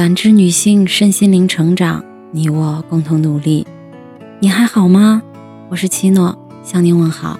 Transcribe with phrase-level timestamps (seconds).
[0.00, 3.66] 感知女性身心灵成长，你我共同努力。
[4.38, 5.22] 你还好吗？
[5.68, 7.38] 我是七诺，向您问好。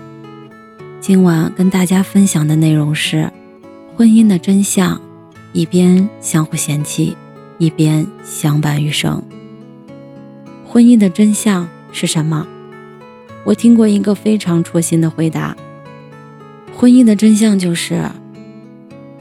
[1.00, 3.32] 今晚跟大家分享的内容是
[3.96, 5.00] 婚姻的真相：
[5.54, 7.16] 一边相互嫌弃，
[7.56, 9.22] 一边相伴余生。
[10.66, 12.46] 婚姻的真相是什么？
[13.44, 15.56] 我听过一个非常戳心的回答：
[16.76, 18.02] 婚姻的真相就是，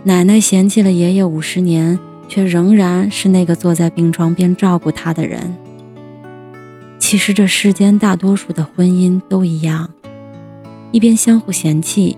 [0.03, 1.97] 奶奶嫌弃了爷爷五十年，
[2.29, 5.53] 却仍然是那个坐在病床边照顾他的人。
[6.97, 9.89] 其实这世间大多数的婚姻都一样，
[10.93, 12.15] 一边相互嫌弃，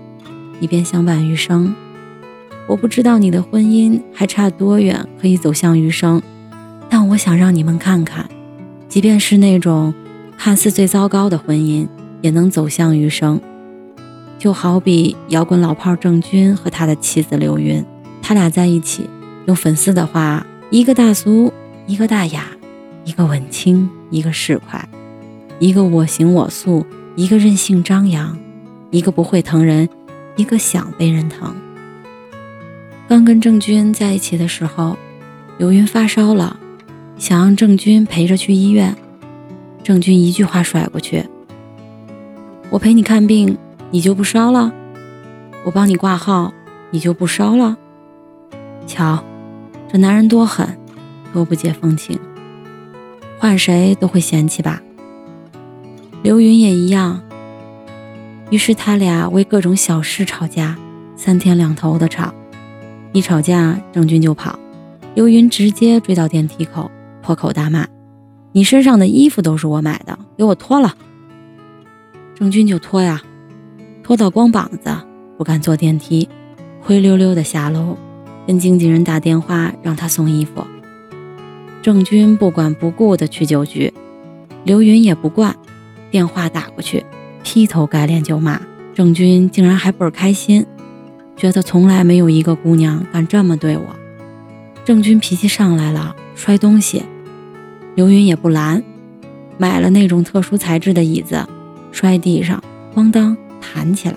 [0.60, 1.74] 一边相伴余生。
[2.68, 6.22] 我不知道你的婚姻还差多远可以走向余生，
[6.88, 8.28] 但我想让你们看看，
[8.88, 9.92] 即便是那种。
[10.38, 11.86] 看似最糟糕的婚姻
[12.20, 13.40] 也能走向余生，
[14.40, 17.84] 就好比摇滚老炮郑钧和他的妻子刘云，
[18.20, 19.08] 他俩在一起，
[19.46, 21.52] 用粉丝的话，一个大俗，
[21.86, 22.46] 一个大雅，
[23.04, 24.82] 一个文青，一个市侩，
[25.58, 28.38] 一个我行我素，一个任性张扬，
[28.90, 29.88] 一个不会疼人，
[30.36, 31.54] 一个想被人疼。
[33.08, 34.96] 刚跟郑钧在一起的时候，
[35.58, 36.56] 刘云发烧了，
[37.18, 38.96] 想让郑钧陪着去医院。
[39.82, 41.24] 郑钧一句话甩过去
[42.70, 43.58] ：“我陪你看病，
[43.90, 44.70] 你就不烧了；
[45.64, 46.54] 我帮你挂号，
[46.90, 47.76] 你就不烧了。
[48.86, 49.22] 瞧，
[49.92, 50.66] 这男人多狠，
[51.34, 52.18] 多不解风情。
[53.38, 54.80] 换谁都会嫌弃吧。
[56.22, 57.20] 刘云也一样。
[58.48, 60.78] 于是他俩为各种小事吵架，
[61.14, 62.32] 三天两头的吵。
[63.12, 64.58] 一吵架，郑钧就跑，
[65.14, 66.90] 刘云直接追到电梯口，
[67.20, 67.86] 破口大骂。”
[68.52, 70.94] 你身上的衣服都是我买的，给我脱了。
[72.34, 73.20] 郑钧就脱呀，
[74.02, 74.90] 脱到光膀子，
[75.36, 76.26] 不敢坐电梯，
[76.80, 77.98] 灰溜溜的下楼，
[78.46, 80.66] 跟经纪人打电话让他送衣服。
[81.82, 83.92] 郑钧不管不顾的去酒局，
[84.64, 85.56] 刘云也不惯，
[86.10, 87.04] 电话打过去，
[87.42, 88.60] 劈头盖脸就骂。
[88.94, 90.66] 郑钧竟然还倍儿开心，
[91.36, 93.84] 觉得从来没有一个姑娘敢这么对我。
[94.84, 97.02] 郑钧脾气上来了，摔东西。
[97.94, 98.82] 刘云也不拦，
[99.58, 101.46] 买了那种特殊材质的椅子，
[101.90, 102.62] 摔地上，
[102.94, 104.14] 咣当弹起来。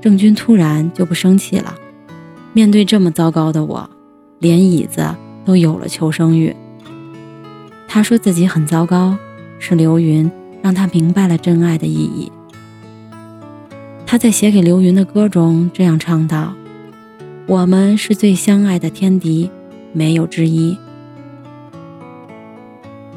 [0.00, 1.74] 郑钧突然就不生气了，
[2.52, 3.88] 面对这么糟糕的我，
[4.38, 5.14] 连椅子
[5.44, 6.54] 都有了求生欲。
[7.88, 9.16] 他说自己很糟糕，
[9.58, 10.30] 是刘云
[10.62, 12.30] 让他明白了真爱的意义。
[14.06, 16.52] 他在写给刘云的歌中这样唱道
[17.48, 19.50] ：“我们是最相爱的天敌，
[19.92, 20.76] 没有之一。”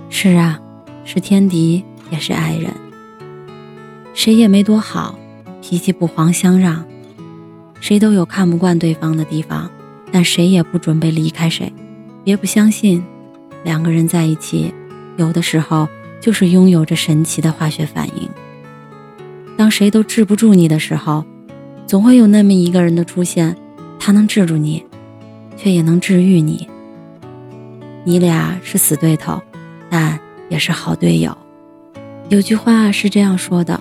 [0.09, 0.59] 是啊，
[1.03, 2.72] 是天敌，也是爱人。
[4.13, 5.19] 谁也没多好，
[5.62, 6.85] 脾气不黄相让。
[7.80, 9.69] 谁都有看不惯对方的地方，
[10.12, 11.72] 但谁也不准备离开谁。
[12.24, 13.03] 别不相信，
[13.63, 14.74] 两个人在一起，
[15.18, 15.88] 有的时候
[16.19, 18.30] 就是拥有着神奇的化学反应。
[19.58, 21.24] 当谁都治不住你的时候，
[21.85, 23.56] 总会有那么一个人的出现，
[24.00, 24.84] 他能治住你，
[25.56, 26.68] 却也能治愈你。
[28.03, 29.41] 你俩是死对头。
[29.88, 30.19] 但
[30.50, 31.38] 也是好队友。
[32.28, 33.80] 有句话是这样说的：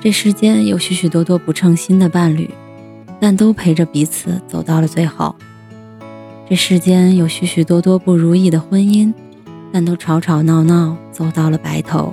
[0.00, 2.50] 这世间有许许多多不称心的伴侣，
[3.22, 5.32] 但都陪着彼此走到了最后。
[6.48, 9.14] 这世间有许许多多不如意的婚姻，
[9.72, 12.12] 但都吵吵闹闹走到了白头。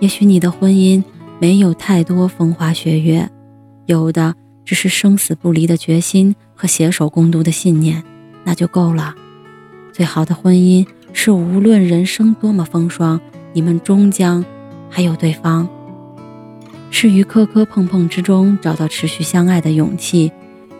[0.00, 1.04] 也许你的婚姻
[1.38, 3.30] 没有太多风花雪月，
[3.86, 8.02] 有的只是生死不离的决心和携手共度的信念，
[8.42, 9.14] 那就够了。
[9.92, 10.84] 最好的婚姻。
[11.14, 13.20] 是无论人生多么风霜，
[13.52, 14.42] 你们终将
[14.88, 15.68] 还有对方。
[16.94, 20.30] 是于磕磕碰碰之中找到持续相爱的勇气，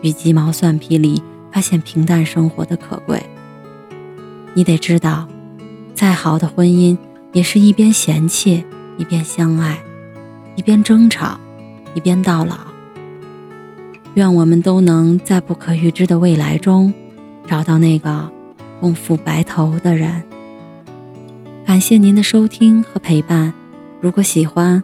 [0.01, 3.21] 与鸡毛蒜皮里发现平淡生活的可贵。
[4.53, 5.27] 你得知道，
[5.93, 6.95] 再好的婚姻
[7.33, 8.63] 也是一边嫌弃
[8.97, 9.77] 一边相爱，
[10.55, 11.37] 一边争吵
[11.95, 12.57] 一边到老。
[14.13, 16.93] 愿我们都能在不可预知的未来中，
[17.47, 18.31] 找到那个。
[18.79, 20.21] 共赴白头的人，
[21.65, 23.53] 感谢您的收听和陪伴。
[24.01, 24.83] 如果喜欢，